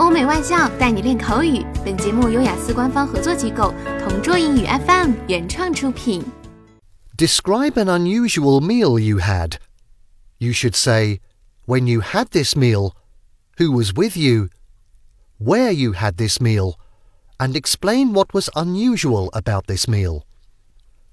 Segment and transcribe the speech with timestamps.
[0.00, 1.62] 欧美外教带你练口语。
[1.84, 6.24] 本节目由雅思官方合作机构同桌英语 FM 原创出品。
[7.18, 9.56] Describe an unusual meal you had.
[10.38, 11.20] You should say,
[11.66, 12.92] when you had this meal,
[13.58, 14.48] who was with you,
[15.38, 16.76] where you had this meal,
[17.38, 20.22] and explain what was unusual about this meal.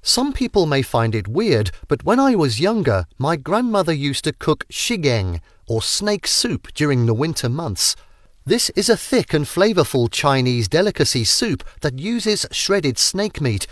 [0.02, 4.32] Some people may find it weird, but when I was younger, my grandmother used to
[4.32, 7.98] cook shigeng, or snake soup, during the winter months.
[8.45, 13.69] this is a thick and flavorful Chinese delicacy soup that uses shredded snake meat.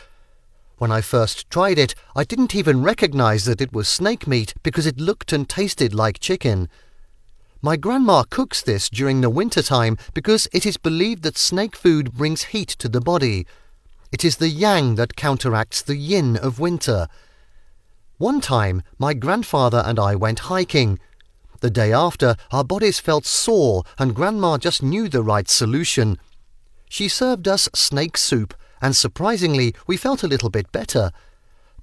[0.79, 4.87] When I first tried it, I didn't even recognize that it was snake meat because
[4.87, 6.69] it looked and tasted like chicken.
[7.61, 12.13] My grandma cooks this during the winter time because it is believed that snake food
[12.13, 13.49] brings heat to the body.
[14.13, 17.09] It is the yang that counteracts the yin of winter.
[18.19, 21.01] One time, my grandfather and I went hiking.
[21.61, 26.19] The day after, our bodies felt sore, and Grandma just knew the right solution.
[26.89, 31.13] She served us snake soup, and surprisingly, we felt a little bit better.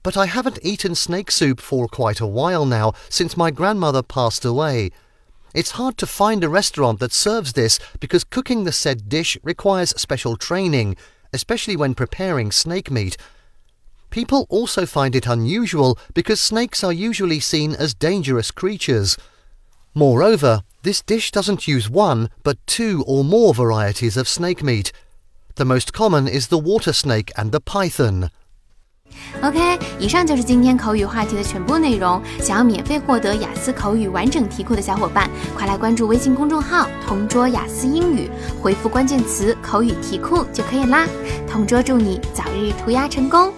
[0.02, 4.44] But I haven't eaten snake soup for quite a while now, since my grandmother passed
[4.44, 4.92] away.
[5.54, 10.00] It's hard to find a restaurant that serves this because cooking the said dish requires
[10.00, 10.98] special training,
[11.34, 13.18] especially when preparing snake meat.
[14.10, 19.18] People also find it unusual because snakes are usually seen as dangerous creatures.
[19.98, 24.92] Moreover, this dish doesn't use one, but two or more varieties of snake meat.
[25.56, 28.30] The most common is the water snake and the python.
[29.42, 32.22] OK，以上就是今天口语话题的全部内容。
[32.40, 38.30] 想要免费获得雅思口语完整题库的小伙伴，快来关注微信公众号“同桌雅思英语”，
[38.62, 41.08] 回复关键词“口语题库”就可以啦。
[41.50, 43.52] 同桌祝你早日屠鸭成功！